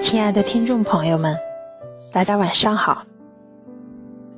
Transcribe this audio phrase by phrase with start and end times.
[0.00, 1.36] 亲爱的听众朋友们，
[2.12, 3.04] 大家晚上好。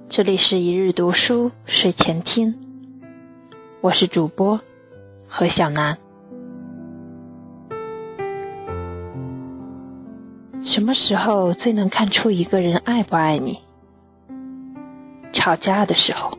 [0.08, 2.58] 这里是一日读书睡前听，
[3.82, 4.58] 我是主播
[5.28, 5.98] 何小楠。
[10.62, 13.58] 什么时候最能看出一个人爱不爱你？
[15.30, 16.38] 吵架的时候。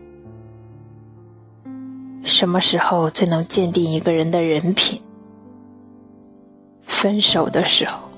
[2.23, 4.99] 什么时候最能鉴定一个人的人品？
[6.81, 8.10] 分手的时候。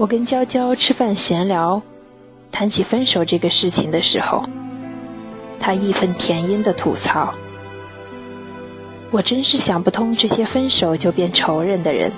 [0.00, 1.82] 我跟娇娇吃饭闲聊，
[2.50, 4.42] 谈起分手这个事情的时候，
[5.58, 7.34] 她义愤填膺的吐槽
[9.12, 12.10] ：“我真是想不通，这些分手就变仇人的人，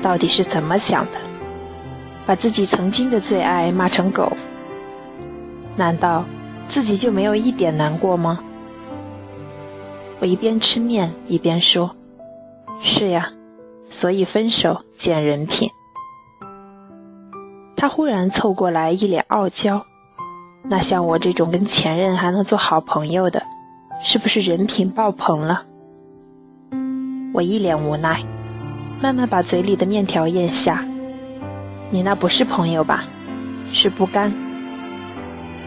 [0.00, 1.18] 到底是怎么想的？
[2.24, 4.32] 把自己曾经的最爱骂成狗，
[5.76, 6.24] 难道
[6.68, 8.40] 自己就没有一点难过吗？”
[10.20, 11.94] 我一边吃面一边说
[12.80, 13.30] ：“是呀，
[13.90, 15.68] 所以分手见人品。”
[17.80, 19.86] 他忽然凑过来，一脸傲娇。
[20.64, 23.42] 那像我这种跟前任还能做好朋友的，
[23.98, 25.64] 是不是人品爆棚了？
[27.32, 28.22] 我一脸无奈，
[29.00, 30.84] 慢慢把嘴里的面条咽下。
[31.88, 33.04] 你那不是朋友吧？
[33.72, 34.30] 是不甘。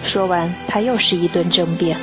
[0.03, 1.97] 说完，他又是一顿争辩。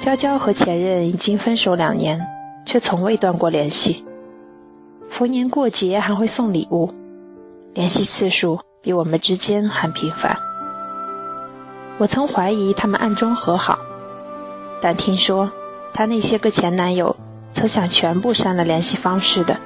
[0.00, 2.20] 娇娇和前任已经分手两年，
[2.66, 4.04] 却从未断过联系。
[5.08, 6.92] 逢年过节还会送礼物。
[7.74, 10.38] 联系次数比我们之间还频繁。
[11.96, 13.78] 我曾怀疑他们暗中和好，
[14.82, 15.50] 但听说
[15.94, 17.16] 他那些个前男友
[17.54, 19.56] 曾想全部删了联系方式的，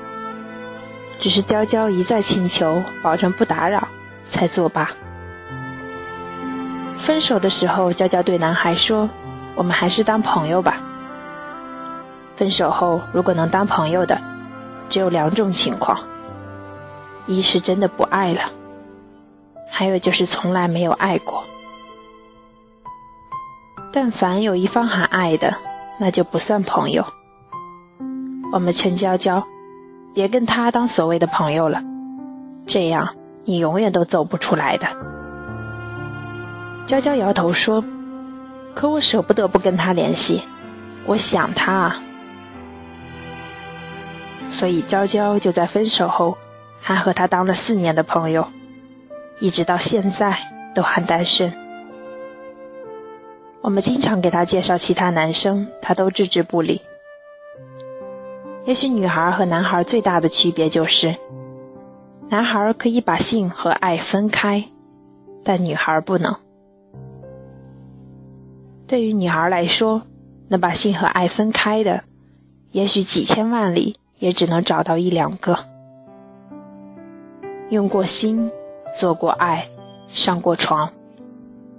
[1.19, 3.89] 只是娇娇一再请求，保证不打扰，
[4.31, 4.91] 才作罢。
[6.97, 9.11] 分手的时候，娇娇对男孩说
[9.57, 10.81] ：“我们还是当朋友吧。”
[12.37, 14.20] 分手后，如果能当朋友的，
[14.89, 15.98] 只有两种情况。
[17.27, 18.43] 一是真的不爱了，
[19.69, 21.42] 还有就是从来没有爱过。
[23.92, 25.57] 但凡有一方还爱的，
[25.98, 27.05] 那就不算朋友。
[28.53, 29.45] 我们劝娇娇，
[30.15, 31.83] 别跟他当所谓的朋友了，
[32.67, 34.86] 这样你永远都走不出来的。
[36.86, 37.83] 娇娇摇头说
[38.75, 40.42] ：“可我舍不得不跟他联系，
[41.07, 42.03] 我想他啊。”
[44.51, 46.39] 所以娇娇就在分手后。
[46.86, 48.47] 还和他当了四年的朋友，
[49.41, 50.39] 一直到现在
[50.73, 51.52] 都还单身。
[53.61, 56.80] 我们经常给他介绍其他男生，他都置之不理。
[58.67, 61.17] 也许女孩和男孩最大的区别就是，
[62.29, 64.64] 男孩可以把性和爱分开，
[65.42, 66.36] 但女孩不能。
[68.86, 70.03] 对于女孩来说，
[70.47, 72.05] 能把性和爱分开的，
[72.70, 75.58] 也许几千万里也只能找到一两个。
[77.69, 78.51] 用过心，
[78.97, 79.69] 做过爱，
[80.07, 80.89] 上过床，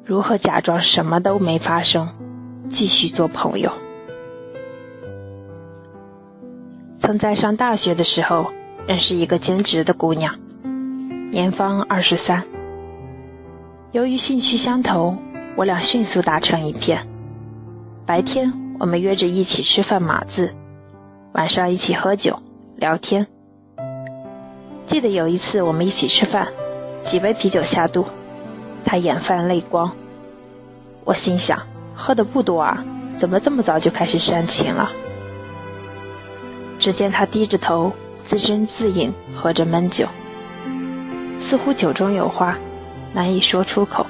[0.03, 2.09] 如何假装什么都没发生，
[2.70, 3.72] 继续做朋友？
[7.00, 8.48] 曾在上大学的时候
[8.86, 10.36] 认识一个兼职的姑娘，
[11.31, 12.44] 年方二十三。
[13.94, 15.16] 由于兴趣相投，
[15.56, 17.08] 我俩迅速打成一片。
[18.06, 20.54] 白天我们约着一起吃饭码字，
[21.34, 22.38] 晚上一起喝酒
[22.75, 23.25] 聊天。
[24.88, 26.48] 记得有一次我们一起吃饭，
[27.03, 28.06] 几杯啤酒下肚，
[28.86, 29.94] 他眼泛泪光。
[31.03, 31.62] 我心想，
[31.94, 32.84] 喝的不多啊，
[33.18, 34.90] 怎么这么早就开始煽情了？
[36.80, 37.92] 只见他低着头，
[38.24, 40.08] 自斟自饮，喝着闷酒，
[41.38, 42.58] 似乎酒中有话，
[43.12, 44.06] 难以说出口。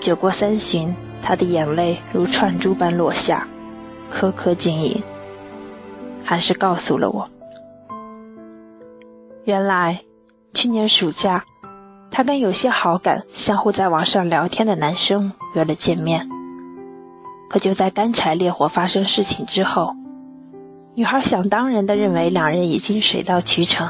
[0.00, 0.92] 酒过三巡，
[1.22, 3.46] 他的眼泪如串珠般落下，
[4.10, 5.00] 颗颗晶莹，
[6.24, 7.30] 还是告诉了我。
[9.48, 10.02] 原来，
[10.52, 11.42] 去年暑假，
[12.10, 16.28] 他跟有些好感、相互在网上聊天的男生约了见面。
[17.48, 19.96] 可就在干柴烈火发生事情之后，
[20.94, 23.88] 女孩想当然的认为两人已经水到渠成，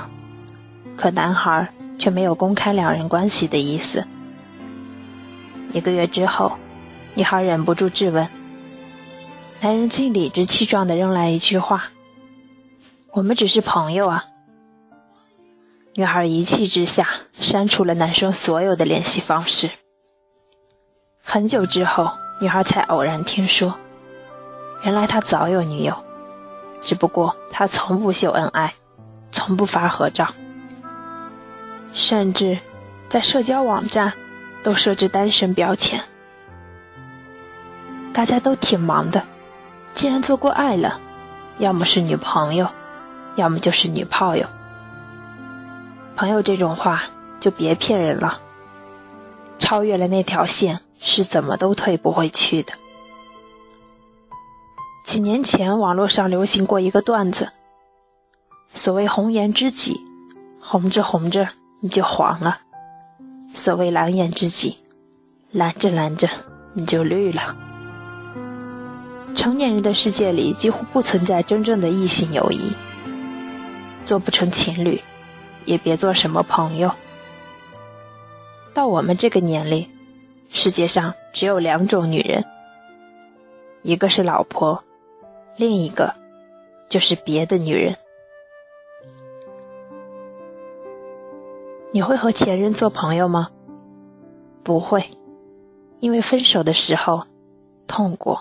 [0.96, 1.68] 可男孩
[1.98, 4.06] 却没有公开两人关系的意思。
[5.72, 6.52] 一个月之后，
[7.14, 8.28] 女孩忍不住质问，
[9.60, 11.86] 男人竟理直气壮的扔来一句话
[13.10, 14.24] ：“我们只是朋友啊。”
[15.98, 19.68] 女孩一气之下删除了男生所有的联系方式。
[21.20, 22.08] 很久之后，
[22.40, 23.74] 女孩才偶然听说，
[24.84, 25.92] 原来他早有女友，
[26.80, 28.72] 只不过他从不秀恩爱，
[29.32, 30.28] 从不发合照，
[31.92, 32.56] 甚至
[33.08, 34.12] 在社交网站
[34.62, 36.00] 都设置单身标签。
[38.12, 39.24] 大家都挺忙的，
[39.94, 41.00] 既然做过爱了，
[41.58, 42.68] 要么是女朋友，
[43.34, 44.46] 要么就是女炮友。
[46.18, 47.04] 朋友这种话
[47.38, 48.40] 就别骗人了，
[49.60, 52.72] 超越了那条线是怎么都退不回去的。
[55.04, 57.52] 几年前，网络上流行过一个段子，
[58.66, 60.00] 所谓红颜知己，
[60.60, 62.62] 红着红着你就黄了；
[63.54, 64.76] 所谓蓝颜知己，
[65.52, 66.28] 蓝着蓝着
[66.72, 67.56] 你就绿了。
[69.36, 72.72] 成年人的世界里几乎不存在真正的异性友谊，
[74.04, 75.00] 做不成情侣，
[75.68, 76.90] 也别做什么朋友。
[78.72, 79.86] 到我们这个年龄，
[80.48, 82.42] 世界上只有两种女人，
[83.82, 84.82] 一个是老婆。
[85.56, 86.14] 另一个，
[86.88, 87.94] 就是别的女人。
[91.92, 93.50] 你会和前任做朋友吗？
[94.62, 95.04] 不会，
[96.00, 97.26] 因为分手的时候
[97.86, 98.40] 痛过。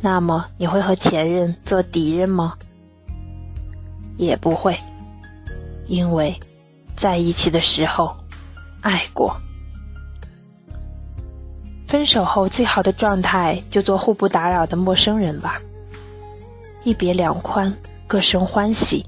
[0.00, 2.56] 那么你会和前任做敌人吗？
[4.20, 4.78] 也不会，
[5.86, 6.38] 因为
[6.94, 8.14] 在一起的时候
[8.82, 9.34] 爱过。
[11.88, 15.58] 分手后最好的状态，就做互不打扰的陌生人吧。
[16.84, 17.74] 一别两宽，
[18.06, 19.06] 各生欢喜。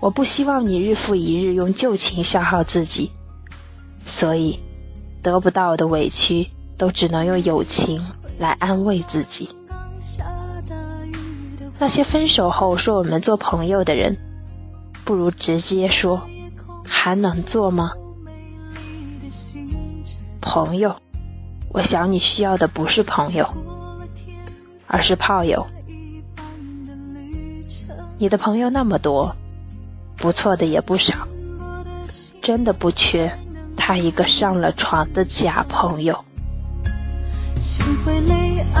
[0.00, 3.12] 我不希望你日复一日用旧情消耗自己，
[4.06, 4.58] 所以
[5.22, 8.02] 得不到的委屈，都只能用友情
[8.38, 9.50] 来安慰自己。
[11.78, 14.16] 那些分手后说我们做朋友的人，
[15.04, 16.20] 不如直接说，
[16.88, 17.92] 还能做吗？
[20.40, 20.94] 朋友。
[21.72, 23.46] 我想你需要的不是朋友，
[24.86, 25.66] 而是炮友。
[28.16, 29.36] 你的朋友那么多，
[30.16, 31.28] 不错的也不少，
[32.40, 33.30] 真的不缺
[33.76, 36.24] 他一个上了床的假朋友。
[37.60, 38.80] 心会累，爱，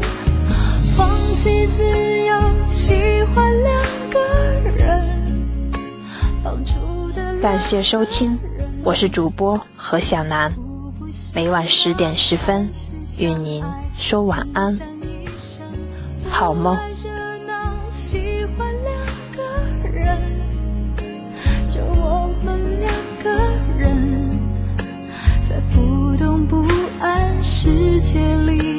[1.35, 1.83] 弃自
[2.25, 2.39] 由，
[2.69, 4.19] 喜欢两个
[4.75, 5.01] 人。
[7.41, 8.37] 感谢收听，
[8.83, 10.51] 我是主播何小楠，
[11.33, 12.69] 每晚十点十分
[13.17, 13.63] 与您
[13.97, 14.77] 说晚安。
[16.29, 16.77] 好梦。
[17.91, 18.93] 喜欢两
[19.35, 19.43] 个
[19.89, 20.17] 人，
[21.67, 22.93] 就我们两
[23.23, 23.31] 个
[23.77, 24.29] 人，
[25.47, 26.65] 在浮动不
[26.99, 28.70] 安世界里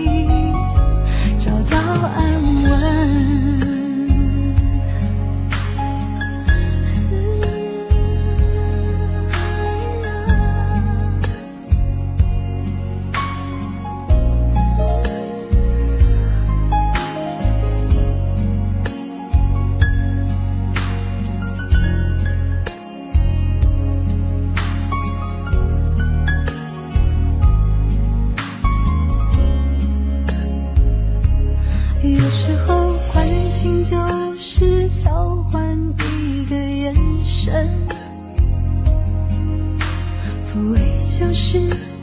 [41.04, 41.58] 就是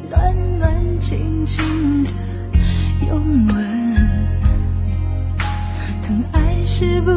[0.10, 2.12] 暖暖静静的
[3.08, 3.56] 拥吻，
[6.04, 7.12] 疼爱是不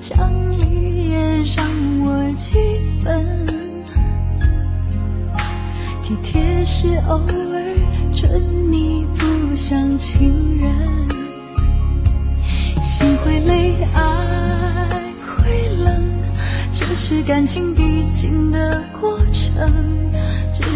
[0.00, 1.18] 讲理也
[1.56, 1.66] 让
[2.04, 2.58] 我气
[3.00, 3.46] 愤，
[6.02, 7.76] 体贴是偶尔
[8.12, 11.08] 准你不像情人，
[12.82, 14.00] 心会累，爱
[15.36, 16.04] 会冷，
[16.72, 19.96] 这是感情必经的过程。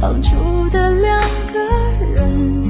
[0.00, 0.30] 放逐
[0.70, 1.20] 的两
[1.52, 1.58] 个
[2.14, 2.62] 人，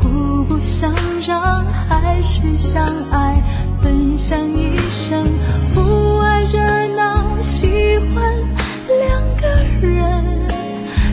[0.00, 0.90] 互不相
[1.26, 3.42] 让还是相爱，
[3.82, 5.22] 分享一生。
[5.74, 6.58] 不爱热
[6.96, 8.22] 闹，喜欢
[8.88, 9.48] 两个
[9.86, 10.48] 人，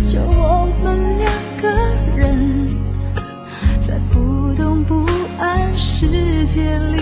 [0.05, 1.29] 就我们两
[1.61, 1.69] 个
[2.15, 2.69] 人，
[3.85, 5.05] 在浮动不
[5.37, 6.98] 安世界里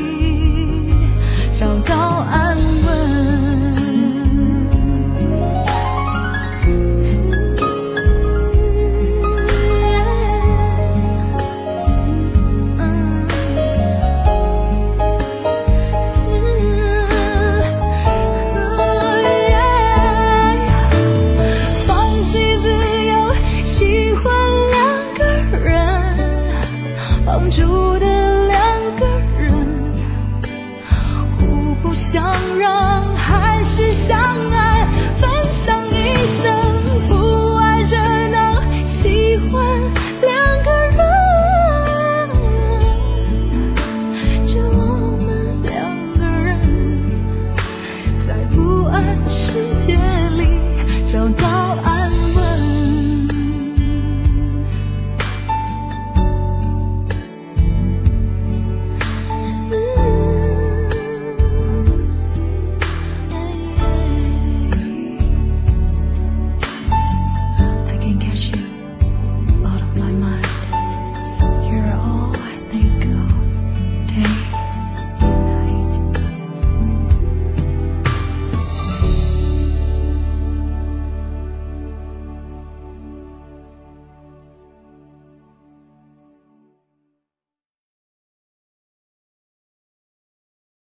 [27.27, 27.62] 绑住
[28.00, 28.57] 的两
[28.96, 29.05] 个
[29.38, 29.93] 人
[31.38, 32.24] 互不相
[32.57, 34.88] 让还是相爱
[35.19, 36.50] 分享一生
[37.10, 37.98] 不爱热
[38.29, 39.62] 闹喜欢
[40.22, 42.29] 两个人
[44.48, 45.27] 就我们
[45.63, 45.75] 两
[46.13, 46.57] 个人
[48.25, 48.96] 在不安
[49.27, 49.98] 世界
[50.38, 50.48] 里
[51.10, 51.46] 找到
[51.84, 51.96] 爱。